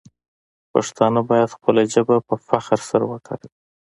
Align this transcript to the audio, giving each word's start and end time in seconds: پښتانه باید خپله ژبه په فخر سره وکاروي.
پښتانه 0.71 1.19
باید 1.29 1.53
خپله 1.55 1.81
ژبه 1.93 2.15
په 2.27 2.35
فخر 2.47 2.79
سره 2.89 3.05
وکاروي. 3.11 3.49